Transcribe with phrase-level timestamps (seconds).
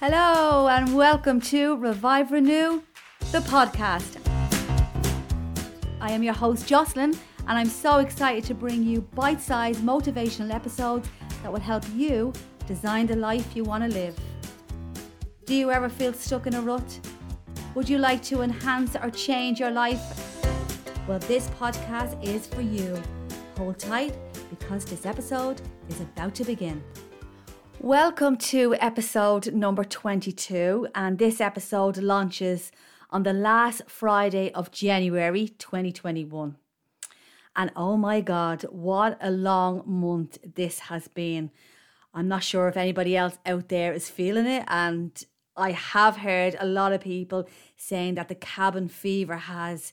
[0.00, 2.82] Hello, and welcome to Revive Renew,
[3.32, 4.16] the podcast.
[6.00, 10.54] I am your host, Jocelyn, and I'm so excited to bring you bite sized motivational
[10.54, 11.08] episodes
[11.42, 12.32] that will help you
[12.68, 14.16] design the life you want to live.
[15.46, 17.00] Do you ever feel stuck in a rut?
[17.74, 20.00] Would you like to enhance or change your life?
[21.08, 23.02] Well, this podcast is for you.
[23.56, 24.14] Hold tight
[24.48, 26.84] because this episode is about to begin.
[27.80, 32.72] Welcome to episode number 22, and this episode launches
[33.10, 36.56] on the last Friday of January 2021.
[37.54, 41.52] And oh my God, what a long month this has been.
[42.12, 45.12] I'm not sure if anybody else out there is feeling it, and
[45.56, 49.92] I have heard a lot of people saying that the cabin fever has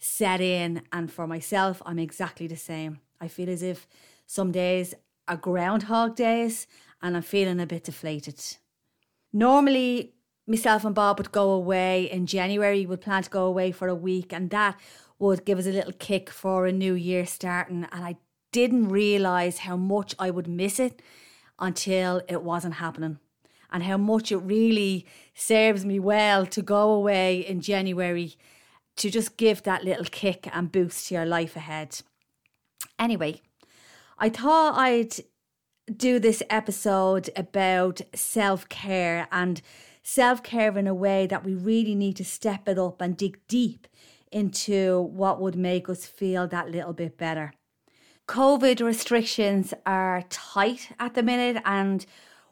[0.00, 2.98] set in, and for myself, I'm exactly the same.
[3.20, 3.86] I feel as if
[4.26, 4.94] some days
[5.28, 6.66] are groundhog days
[7.02, 8.40] and I'm feeling a bit deflated.
[9.32, 10.14] Normally,
[10.46, 13.94] myself and Bob would go away in January, we'd plan to go away for a
[13.94, 14.78] week, and that
[15.18, 17.86] would give us a little kick for a new year starting.
[17.92, 18.16] And I
[18.52, 21.02] didn't realise how much I would miss it
[21.58, 23.18] until it wasn't happening.
[23.72, 28.34] And how much it really serves me well to go away in January
[28.96, 32.00] to just give that little kick and boost to your life ahead.
[32.98, 33.40] Anyway,
[34.18, 35.14] I thought I'd
[35.96, 39.60] do this episode about self care and
[40.02, 43.38] self care in a way that we really need to step it up and dig
[43.48, 43.86] deep
[44.32, 47.52] into what would make us feel that little bit better.
[48.28, 52.06] COVID restrictions are tight at the minute and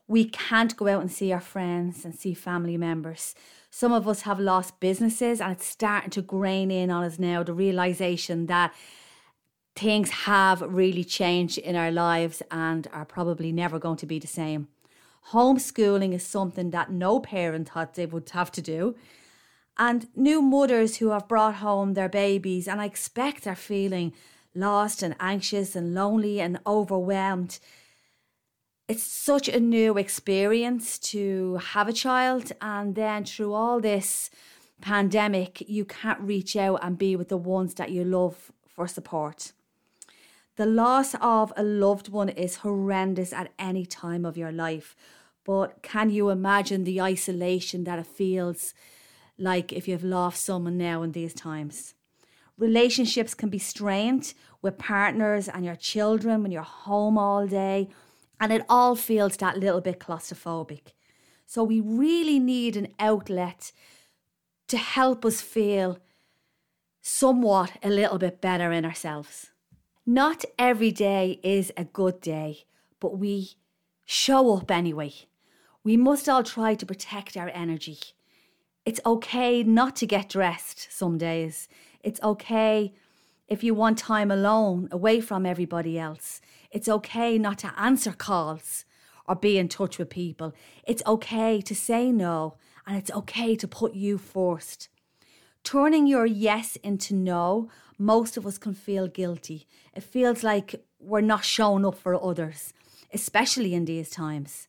[0.08, 3.34] we can't go out and see our friends and see family members.
[3.70, 7.42] Some of us have lost businesses and it's starting to grain in on us now
[7.42, 8.74] the realization that
[9.78, 14.26] things have really changed in our lives and are probably never going to be the
[14.26, 14.66] same.
[15.30, 18.96] Homeschooling is something that no parent thought they would have to do.
[19.78, 24.12] And new mothers who have brought home their babies, and I expect are feeling
[24.54, 27.60] lost and anxious and lonely and overwhelmed.
[28.88, 34.30] It's such a new experience to have a child, and then through all this
[34.80, 39.52] pandemic, you can't reach out and be with the ones that you love for support.
[40.58, 44.96] The loss of a loved one is horrendous at any time of your life.
[45.44, 48.74] But can you imagine the isolation that it feels
[49.38, 51.94] like if you've lost someone now in these times?
[52.56, 57.88] Relationships can be strained with partners and your children when you're home all day,
[58.40, 60.92] and it all feels that little bit claustrophobic.
[61.46, 63.70] So, we really need an outlet
[64.66, 66.00] to help us feel
[67.00, 69.52] somewhat a little bit better in ourselves.
[70.10, 72.64] Not every day is a good day,
[72.98, 73.50] but we
[74.06, 75.12] show up anyway.
[75.84, 77.98] We must all try to protect our energy.
[78.86, 81.68] It's okay not to get dressed some days.
[82.00, 82.94] It's okay
[83.48, 86.40] if you want time alone, away from everybody else.
[86.70, 88.86] It's okay not to answer calls
[89.26, 90.54] or be in touch with people.
[90.84, 94.88] It's okay to say no, and it's okay to put you first.
[95.64, 97.68] Turning your yes into no
[97.98, 99.66] most of us can feel guilty.
[99.94, 102.72] It feels like we're not showing up for others,
[103.12, 104.68] especially in these times.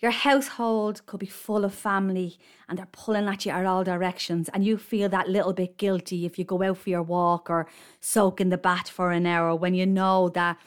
[0.00, 2.38] Your household could be full of family
[2.68, 6.26] and they're pulling at you in all directions, and you feel that little bit guilty
[6.26, 7.66] if you go out for your walk or
[8.00, 10.58] soak in the bath for an hour when you know that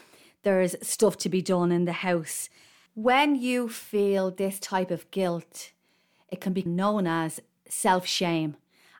[0.44, 2.50] there's stuff to be done in the house.
[2.94, 5.72] When you feel this type of guilt,
[6.29, 8.56] it can be known as self shame.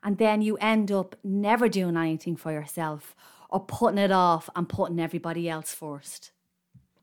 [0.08, 3.14] And then you end up never doing anything for yourself
[3.50, 6.32] or putting it off and putting everybody else first.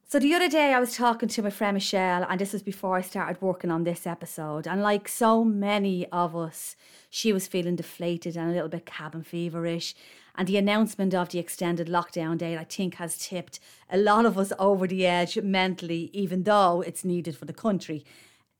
[0.08, 2.96] So the other day I was talking to my friend Michelle, and this was before
[2.96, 4.66] I started working on this episode.
[4.66, 6.76] And like so many of us,
[7.10, 9.94] she was feeling deflated and a little bit cabin feverish.
[10.34, 13.60] And the announcement of the extended lockdown date, I think, has tipped
[13.90, 18.02] a lot of us over the edge mentally, even though it's needed for the country.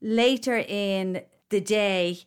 [0.03, 2.19] Later in the day,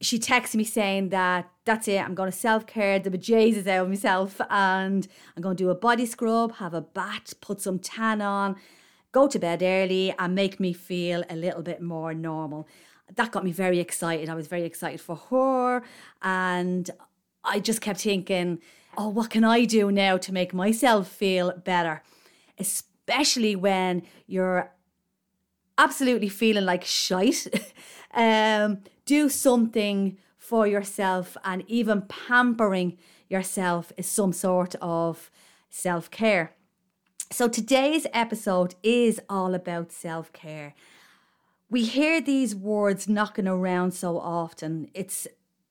[0.00, 3.84] she texted me saying that that's it, I'm going to self care the bejesus out
[3.84, 5.06] of myself and
[5.36, 8.56] I'm going to do a body scrub, have a bath, put some tan on,
[9.12, 12.68] go to bed early, and make me feel a little bit more normal.
[13.14, 14.28] That got me very excited.
[14.28, 15.82] I was very excited for her,
[16.22, 16.90] and
[17.44, 18.60] I just kept thinking,
[18.96, 22.02] oh, what can I do now to make myself feel better?
[22.58, 24.72] Especially when you're
[25.78, 27.46] absolutely feeling like shite.
[28.14, 32.98] um, do something for yourself, and even pampering
[33.28, 35.30] yourself is some sort of
[35.70, 36.52] self care.
[37.30, 40.74] So, today's episode is all about self care.
[41.70, 44.88] We hear these words knocking around so often.
[44.94, 45.26] It's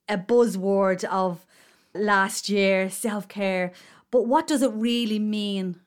[0.10, 1.46] a buzzword of
[1.94, 3.72] last year, self care.
[4.12, 5.80] But what does it really mean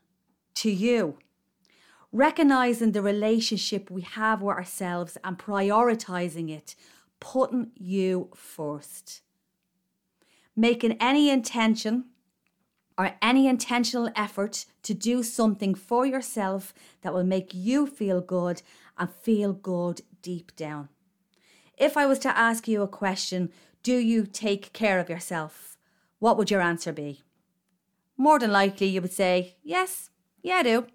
[0.55, 1.19] to you?
[2.13, 6.75] Recognizing the relationship we have with ourselves and prioritizing it,
[7.21, 9.23] putting you first.
[10.55, 12.07] Making any intention
[12.99, 16.73] or any intentional effort to do something for yourself
[17.03, 18.63] that will make you feel good
[18.97, 20.89] and feel good deep down.
[21.77, 23.51] If I was to ask you a question,
[23.83, 25.77] do you take care of yourself?
[26.19, 27.23] What would your answer be?
[28.17, 30.11] More than likely, you would say, Yes,
[30.43, 30.87] yeah, I do.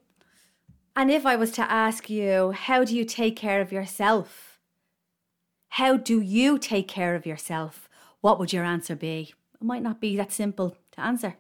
[0.96, 4.51] And if I was to ask you, How do you take care of yourself?
[5.76, 7.88] How do you take care of yourself?
[8.20, 9.34] What would your answer be?
[9.54, 11.38] It might not be that simple to answer.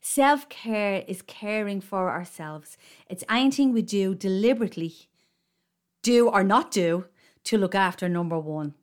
[0.00, 2.76] Self care is caring for ourselves.
[3.08, 4.94] It's anything we do deliberately,
[6.02, 7.04] do or not do,
[7.44, 8.74] to look after number one.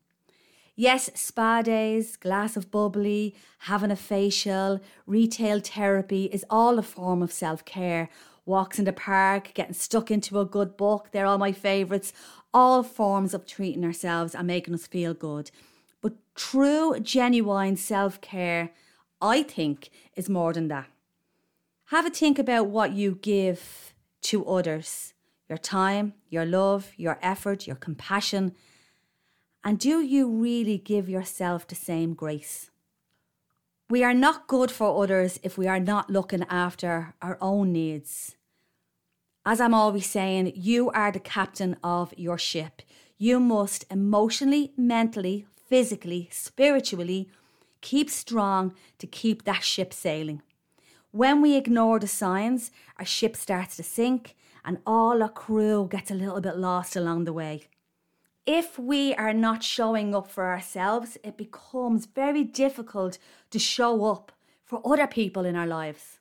[0.77, 7.21] Yes, spa days, glass of bubbly, having a facial, retail therapy is all a form
[7.21, 8.07] of self care.
[8.45, 12.11] Walks in the park, getting stuck into a good book, they're all my favourites.
[12.53, 15.49] All forms of treating ourselves and making us feel good.
[16.01, 18.71] But true, genuine self care,
[19.21, 20.87] I think, is more than that.
[21.85, 23.93] Have a think about what you give
[24.23, 25.13] to others
[25.49, 28.55] your time, your love, your effort, your compassion.
[29.63, 32.71] And do you really give yourself the same grace?
[33.89, 38.35] We are not good for others if we are not looking after our own needs.
[39.45, 42.81] As I'm always saying, you are the captain of your ship.
[43.17, 47.29] You must emotionally, mentally, physically, spiritually
[47.81, 50.41] keep strong to keep that ship sailing.
[51.11, 56.09] When we ignore the signs, our ship starts to sink and all our crew gets
[56.09, 57.63] a little bit lost along the way.
[58.45, 63.17] If we are not showing up for ourselves, it becomes very difficult
[63.51, 64.33] to show up
[64.65, 66.19] for other people in our lives.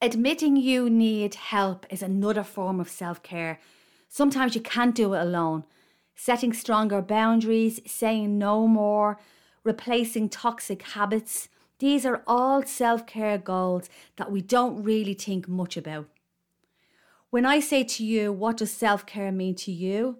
[0.00, 3.58] Admitting you need help is another form of self care.
[4.08, 5.64] Sometimes you can't do it alone.
[6.14, 9.18] Setting stronger boundaries, saying no more,
[9.64, 11.48] replacing toxic habits,
[11.80, 16.06] these are all self care goals that we don't really think much about.
[17.30, 20.18] When I say to you, what does self care mean to you?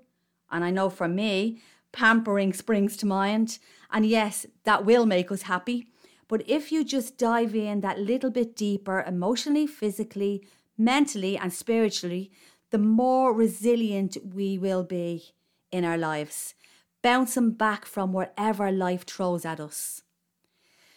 [0.50, 1.60] And I know for me,
[1.92, 3.58] pampering springs to mind.
[3.90, 5.88] And yes, that will make us happy.
[6.28, 10.46] But if you just dive in that little bit deeper, emotionally, physically,
[10.76, 12.30] mentally, and spiritually,
[12.70, 15.32] the more resilient we will be
[15.72, 16.54] in our lives,
[17.02, 20.02] bouncing back from wherever life throws at us.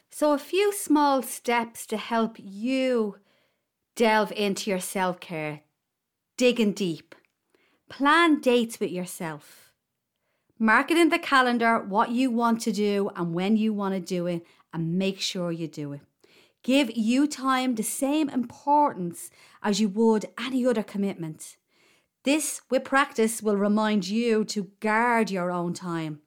[0.09, 3.17] So, a few small steps to help you
[3.95, 5.61] delve into your self care,
[6.35, 7.15] digging deep.
[7.91, 9.73] Plan dates with yourself.
[10.57, 13.99] Mark it in the calendar what you want to do and when you want to
[13.99, 15.99] do it, and make sure you do it.
[16.63, 19.29] Give you time the same importance
[19.61, 21.57] as you would any other commitment.
[22.23, 26.21] This, with practice, will remind you to guard your own time.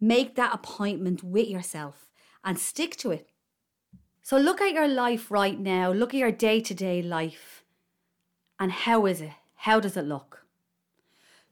[0.00, 2.12] Make that appointment with yourself
[2.44, 3.28] and stick to it.
[4.22, 7.64] So look at your life right now, look at your day to day life,
[8.60, 9.32] and how is it?
[9.56, 10.44] How does it look?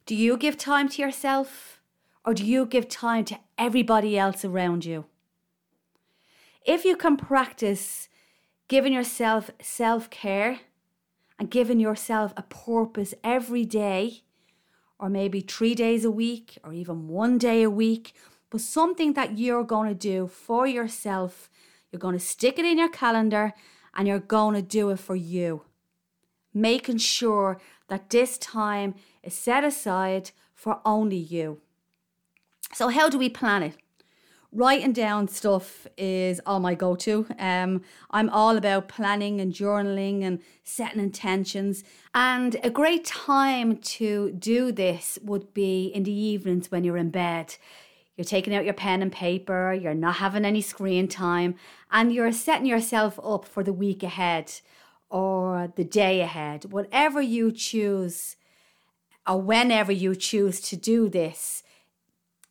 [0.06, 1.80] Do you give time to yourself
[2.24, 5.06] or do you give time to everybody else around you?
[6.64, 8.08] If you can practice
[8.68, 10.60] giving yourself self care
[11.40, 14.22] and giving yourself a purpose every day,
[14.98, 18.14] or maybe three days a week, or even one day a week,
[18.48, 21.50] but something that you're going to do for yourself.
[21.90, 23.54] You're going to stick it in your calendar
[23.94, 25.62] and you're going to do it for you.
[26.54, 28.94] Making sure that this time
[29.26, 31.60] is set aside for only you.
[32.72, 33.76] So, how do we plan it?
[34.52, 37.26] Writing down stuff is all my go to.
[37.38, 41.84] Um, I'm all about planning and journaling and setting intentions.
[42.14, 47.10] And a great time to do this would be in the evenings when you're in
[47.10, 47.56] bed.
[48.16, 51.56] You're taking out your pen and paper, you're not having any screen time,
[51.90, 54.52] and you're setting yourself up for the week ahead
[55.10, 56.72] or the day ahead.
[56.72, 58.36] Whatever you choose,
[59.26, 61.62] or whenever you choose to do this,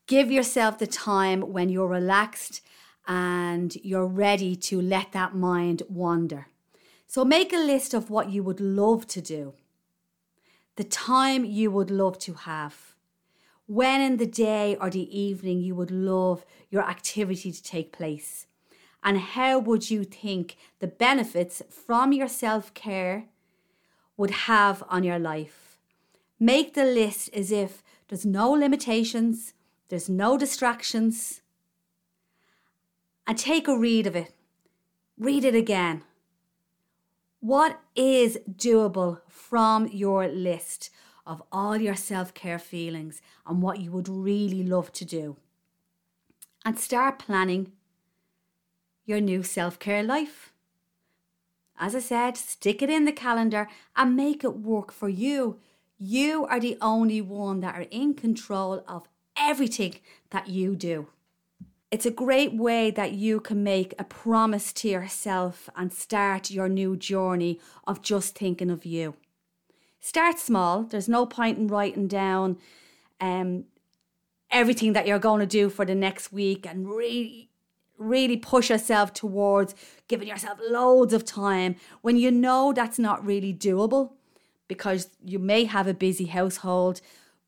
[0.07, 2.61] give yourself the time when you're relaxed
[3.07, 6.47] and you're ready to let that mind wander.
[7.07, 9.53] So make a list of what you would love to do,
[10.75, 12.95] the time you would love to have
[13.67, 18.47] when in the day or the evening you would love your activity to take place?
[19.03, 23.25] And how would you think the benefits from your self care
[24.17, 25.64] would have on your life?
[26.45, 29.55] Make the list as if There's no limitations,
[29.89, 31.41] there's no distractions.
[33.25, 34.31] And take a read of it.
[35.17, 36.03] Read it again.
[37.39, 40.91] What is doable from your list
[41.25, 45.37] of all your self care feelings and what you would really love to do?
[46.63, 47.71] And start planning
[49.03, 50.53] your new self care life.
[51.79, 55.59] As I said, stick it in the calendar and make it work for you.
[55.97, 59.95] You are the only one that are in control of everything
[60.31, 61.07] that you do.
[61.89, 66.67] It's a great way that you can make a promise to yourself and start your
[66.67, 69.15] new journey of just thinking of you.
[70.01, 70.83] Start small.
[70.83, 72.57] There's no point in writing down
[73.21, 73.65] um,
[74.51, 77.49] everything that you're going to do for the next week and really
[77.97, 79.73] really push yourself towards
[80.09, 84.14] giving yourself loads of time when you know that's not really doable
[84.67, 87.01] because you may have a busy household.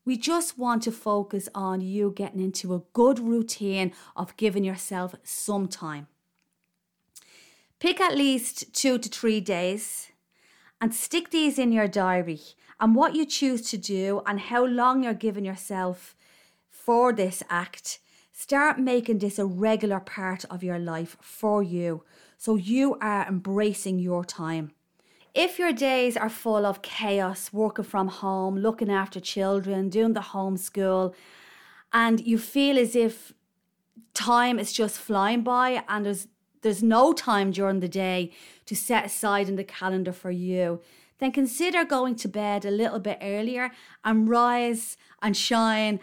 [0.04, 5.14] We just want to focus on you getting into a good routine of giving yourself
[5.22, 6.08] some time.
[7.78, 10.08] Pick at least two to three days
[10.80, 12.40] and stick these in your diary
[12.80, 16.16] and what you choose to do and how long you're giving yourself
[16.68, 18.00] for this act
[18.40, 22.04] Start making this a regular part of your life for you
[22.36, 24.70] so you are embracing your time.
[25.38, 30.20] If your days are full of chaos, working from home, looking after children, doing the
[30.34, 31.14] homeschool,
[31.92, 33.32] and you feel as if
[34.14, 36.26] time is just flying by and there's
[36.62, 38.32] there's no time during the day
[38.66, 40.80] to set aside in the calendar for you,
[41.20, 43.70] then consider going to bed a little bit earlier
[44.04, 46.00] and rise and shine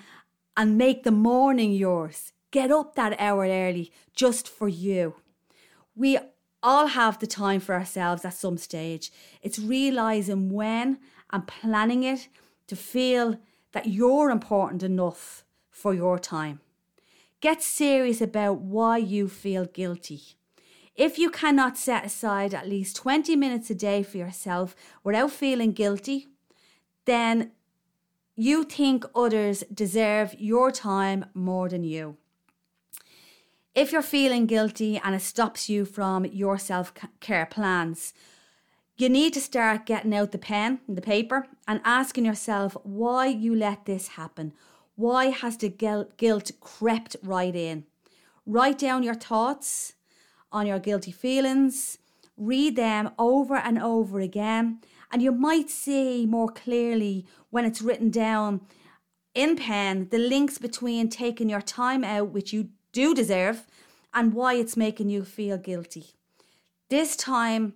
[0.56, 2.32] and make the morning yours.
[2.52, 5.16] Get up that hour early just for you.
[5.94, 6.20] We
[6.66, 9.12] all have the time for ourselves at some stage.
[9.44, 10.98] It's realizing when
[11.32, 12.28] and planning it
[12.68, 13.38] to feel
[13.72, 16.60] that you're important enough for your time.
[17.40, 20.22] Get serious about why you feel guilty.
[20.96, 25.72] If you cannot set aside at least 20 minutes a day for yourself without feeling
[25.72, 26.28] guilty,
[27.06, 27.52] then
[28.36, 32.18] you think others deserve your time more than you.
[33.76, 38.14] If you're feeling guilty and it stops you from your self care plans,
[38.98, 43.28] you need to start getting out the pen and the paper and asking yourself why
[43.28, 44.54] you let this happen.
[44.96, 47.84] Why has the guilt crept right in?
[48.46, 49.96] Write down your thoughts
[50.54, 51.98] on your guilty feelings,
[52.38, 54.80] read them over and over again,
[55.12, 58.62] and you might see more clearly when it's written down
[59.34, 63.68] in pen the links between taking your time out, which you do deserve,
[64.14, 66.06] and why it's making you feel guilty.
[66.90, 67.74] This time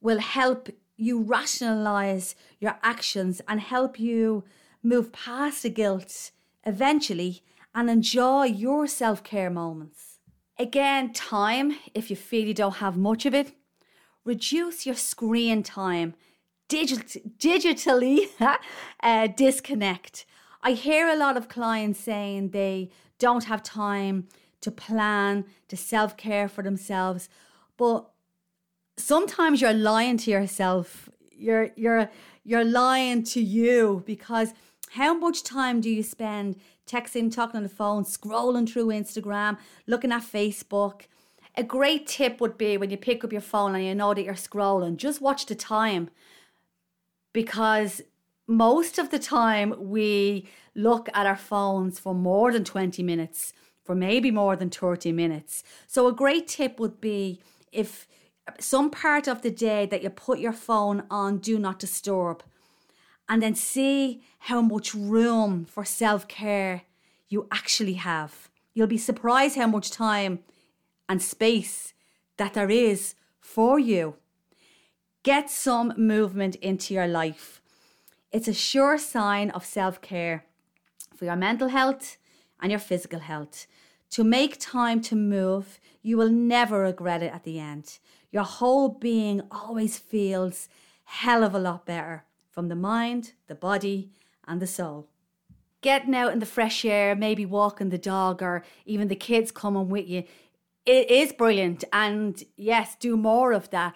[0.00, 4.42] will help you rationalize your actions and help you
[4.82, 6.30] move past the guilt
[6.64, 7.42] eventually
[7.74, 10.18] and enjoy your self care moments.
[10.58, 13.52] Again, time, if you feel you don't have much of it,
[14.24, 16.14] reduce your screen time,
[16.68, 18.28] digit- digitally
[19.02, 20.24] uh, disconnect.
[20.62, 22.90] I hear a lot of clients saying they
[23.20, 24.26] don't have time
[24.62, 27.28] to plan, to self care for themselves,
[27.76, 28.10] but
[28.96, 31.08] sometimes you're lying to yourself.
[31.30, 32.10] You're you're
[32.44, 34.52] you're lying to you because
[34.90, 40.10] how much time do you spend texting, talking on the phone, scrolling through Instagram, looking
[40.10, 41.02] at Facebook?
[41.56, 44.24] A great tip would be when you pick up your phone and you know that
[44.24, 46.10] you're scrolling, just watch the time
[47.32, 48.02] because
[48.50, 53.52] most of the time we look at our phones for more than 20 minutes,
[53.84, 55.62] for maybe more than 30 minutes.
[55.86, 57.40] So, a great tip would be
[57.70, 58.08] if
[58.58, 62.42] some part of the day that you put your phone on do not disturb
[63.28, 66.82] and then see how much room for self care
[67.28, 68.50] you actually have.
[68.74, 70.40] You'll be surprised how much time
[71.08, 71.94] and space
[72.36, 74.16] that there is for you.
[75.22, 77.59] Get some movement into your life.
[78.32, 80.44] It's a sure sign of self care
[81.16, 82.16] for your mental health
[82.60, 83.66] and your physical health.
[84.10, 87.98] To make time to move, you will never regret it at the end.
[88.30, 90.68] Your whole being always feels
[91.04, 94.10] hell of a lot better from the mind, the body,
[94.46, 95.08] and the soul.
[95.80, 99.88] Getting out in the fresh air, maybe walking the dog, or even the kids coming
[99.88, 100.24] with you,
[100.86, 101.84] it is brilliant.
[101.92, 103.94] And yes, do more of that.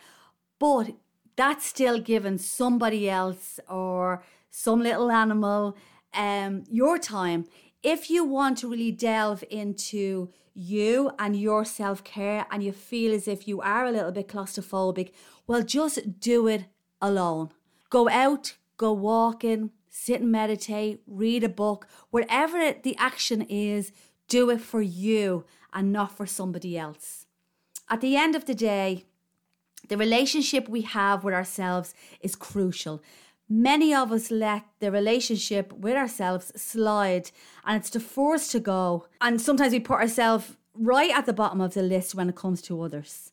[0.58, 0.94] But
[1.36, 5.76] that's still giving somebody else or some little animal
[6.14, 7.46] um, your time.
[7.82, 13.12] If you want to really delve into you and your self care and you feel
[13.12, 15.12] as if you are a little bit claustrophobic,
[15.46, 16.66] well, just do it
[17.02, 17.50] alone.
[17.90, 23.92] Go out, go walking, sit and meditate, read a book, whatever the action is,
[24.28, 27.26] do it for you and not for somebody else.
[27.90, 29.04] At the end of the day,
[29.88, 33.02] the relationship we have with ourselves is crucial.
[33.48, 37.30] Many of us let the relationship with ourselves slide
[37.64, 39.06] and it's the force to go.
[39.20, 42.62] And sometimes we put ourselves right at the bottom of the list when it comes
[42.62, 43.32] to others.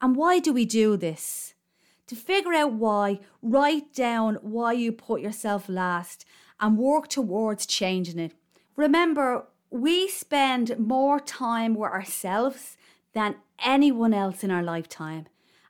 [0.00, 1.54] And why do we do this?
[2.08, 6.24] To figure out why, write down why you put yourself last
[6.60, 8.32] and work towards changing it.
[8.76, 12.76] Remember, we spend more time with ourselves
[13.12, 15.26] than anyone else in our lifetime.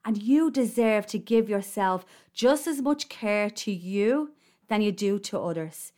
[0.06, 4.30] And you deserve to give yourself just as much care to you
[4.68, 5.92] than you do to others.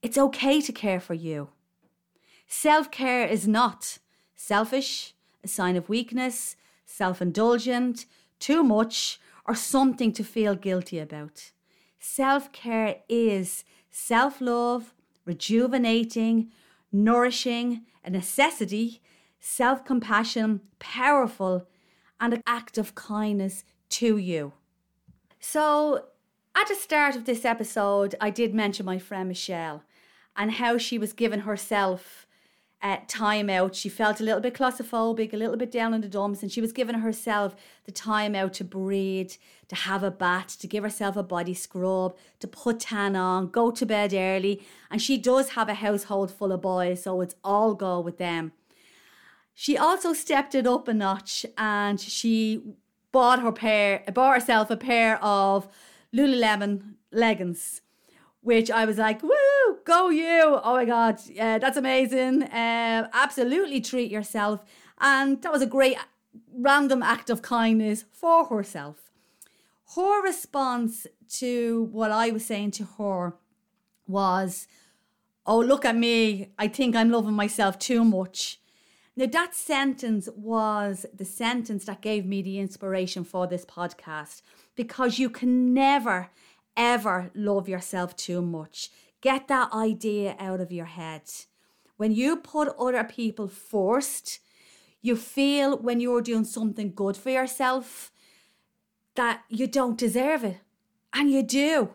[0.00, 1.50] It's okay to care for you.
[2.46, 3.98] Self care is not
[4.36, 5.14] selfish,
[5.44, 8.06] a sign of weakness, self indulgent,
[8.38, 11.50] too much, or something to feel guilty about.
[11.98, 14.94] Self care is self love,
[15.26, 16.52] rejuvenating,
[16.90, 19.02] nourishing, a necessity,
[19.40, 21.66] self compassion, powerful,
[22.20, 24.52] and an act of kindness to you.
[25.40, 26.06] So,
[26.54, 29.82] at the start of this episode, I did mention my friend Michelle
[30.36, 32.26] and how she was giving herself
[32.82, 33.74] uh, time out.
[33.74, 36.60] She felt a little bit claustrophobic, a little bit down in the dumps, and she
[36.60, 39.32] was giving herself the time out to breathe,
[39.68, 43.70] to have a bath, to give herself a body scrub, to put tan on, go
[43.70, 44.62] to bed early.
[44.90, 48.52] And she does have a household full of boys, so it's all go with them.
[49.58, 52.62] She also stepped it up a notch and she
[53.10, 55.66] bought her pair, bought herself a pair of
[56.14, 57.80] Lululemon leggings
[58.46, 60.60] which I was like, woo, go you.
[60.62, 62.44] Oh my God, yeah, that's amazing.
[62.44, 64.62] Uh, absolutely treat yourself.
[65.00, 65.96] And that was a great
[66.54, 69.10] random act of kindness for herself.
[69.96, 71.08] Her response
[71.40, 73.34] to what I was saying to her
[74.06, 74.68] was,
[75.44, 76.52] oh, look at me.
[76.56, 78.60] I think I'm loving myself too much.
[79.18, 84.42] Now, that sentence was the sentence that gave me the inspiration for this podcast
[84.74, 86.28] because you can never,
[86.76, 88.90] ever love yourself too much.
[89.22, 91.22] Get that idea out of your head.
[91.96, 94.40] When you put other people first,
[95.00, 98.12] you feel when you're doing something good for yourself
[99.14, 100.58] that you don't deserve it.
[101.14, 101.94] And you do.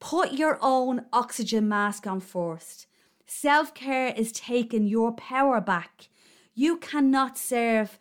[0.00, 2.87] Put your own oxygen mask on first.
[3.30, 6.08] Self care is taking your power back.
[6.54, 7.98] You cannot serve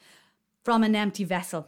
[0.63, 1.67] from an empty vessel.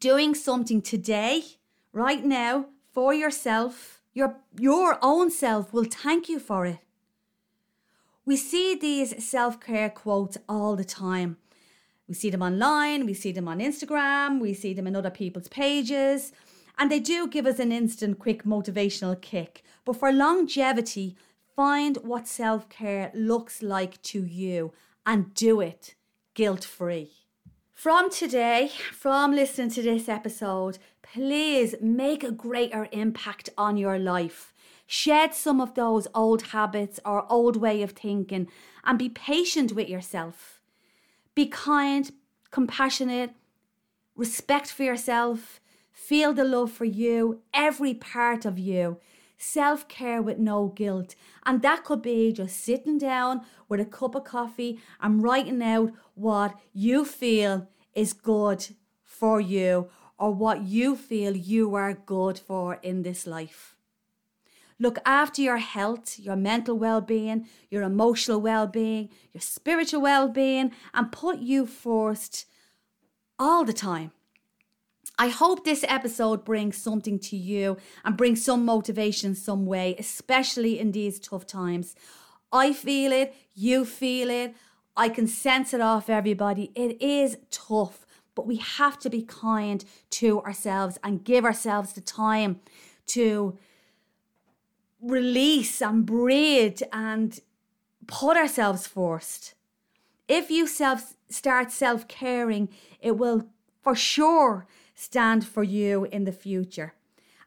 [0.00, 1.44] Doing something today,
[1.92, 6.78] right now, for yourself, your, your own self will thank you for it.
[8.24, 11.36] We see these self care quotes all the time.
[12.08, 15.46] We see them online, we see them on Instagram, we see them in other people's
[15.46, 16.32] pages,
[16.76, 19.62] and they do give us an instant, quick motivational kick.
[19.84, 21.16] But for longevity,
[21.58, 24.72] find what self care looks like to you
[25.04, 25.96] and do it
[26.34, 27.10] guilt free.
[27.74, 34.54] From today, from listening to this episode, please make a greater impact on your life.
[34.86, 38.46] Shed some of those old habits or old way of thinking
[38.84, 40.60] and be patient with yourself.
[41.34, 42.12] Be kind,
[42.52, 43.32] compassionate,
[44.14, 48.98] respect for yourself, feel the love for you, every part of you.
[49.38, 51.14] Self care with no guilt.
[51.46, 55.92] And that could be just sitting down with a cup of coffee and writing out
[56.14, 58.66] what you feel is good
[59.04, 63.76] for you or what you feel you are good for in this life.
[64.80, 70.28] Look after your health, your mental well being, your emotional well being, your spiritual well
[70.28, 72.46] being, and put you first
[73.38, 74.12] all the time.
[75.16, 80.78] I hope this episode brings something to you and brings some motivation some way, especially
[80.78, 81.94] in these tough times.
[82.52, 84.54] I feel it, you feel it,
[84.96, 86.72] I can sense it off everybody.
[86.74, 92.00] It is tough, but we have to be kind to ourselves and give ourselves the
[92.00, 92.60] time
[93.08, 93.56] to
[95.00, 97.38] release and breathe and
[98.08, 99.54] put ourselves first.
[100.26, 102.68] If you self start self caring,
[103.00, 103.46] it will
[103.82, 104.66] for sure
[104.98, 106.92] stand for you in the future.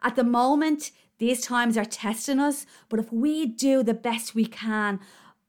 [0.02, 4.46] At the moment, these times are testing us, but if we do the best we
[4.46, 5.02] can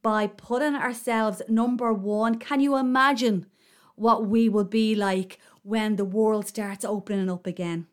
[0.02, 3.46] by putting ourselves number one, can you imagine
[3.94, 7.86] what we will be like when the world starts opening up again?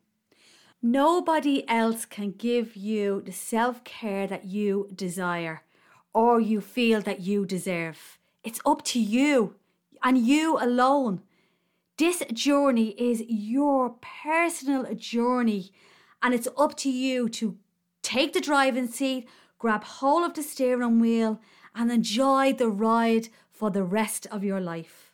[0.81, 5.61] Nobody else can give you the self care that you desire
[6.13, 8.17] or you feel that you deserve.
[8.43, 9.55] It's up to you
[10.01, 11.21] and you alone.
[11.99, 15.73] This journey is your personal journey,
[16.23, 17.57] and it's up to you to
[18.01, 21.41] take the driving seat, grab hold of the steering wheel,
[21.75, 25.11] and enjoy the ride for the rest of your life.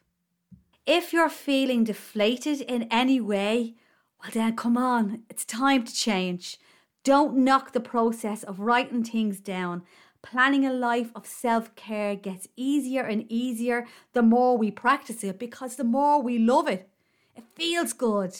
[0.86, 3.74] If you're feeling deflated in any way,
[4.22, 6.60] well, then come on, it's time to change.
[7.04, 9.82] Don't knock the process of writing things down.
[10.26, 15.38] Planning a life of self care gets easier and easier the more we practice it
[15.38, 16.90] because the more we love it.
[17.36, 18.36] It feels good.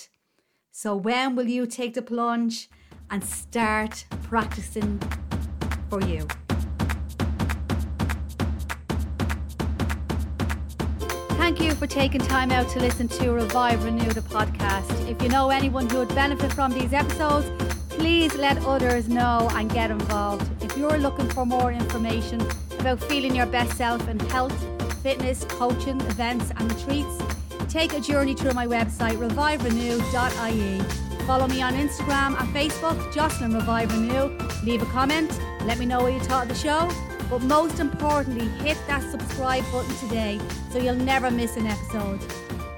[0.72, 2.70] So, when will you take the plunge
[3.12, 5.00] and start practicing
[5.88, 6.28] for you?
[11.38, 15.08] Thank you for taking time out to listen to Revive Renew the podcast.
[15.08, 17.46] If you know anyone who would benefit from these episodes,
[17.90, 20.55] please let others know and get involved.
[20.78, 22.42] You're looking for more information
[22.80, 24.54] about feeling your best self in health,
[25.02, 27.18] fitness, coaching, events, and retreats,
[27.70, 30.82] take a journey through my website, reviverenew.ie.
[31.26, 34.38] Follow me on Instagram and Facebook, Jocelyn Revive Renew.
[34.64, 36.92] Leave a comment, let me know what you thought of the show.
[37.30, 42.20] But most importantly, hit that subscribe button today so you'll never miss an episode.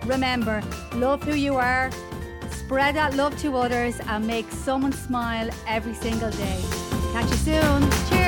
[0.05, 0.61] Remember,
[0.93, 1.89] love who you are,
[2.51, 6.86] spread that love to others, and make someone smile every single day.
[7.17, 7.91] Catch you soon.
[8.09, 8.26] Cheers.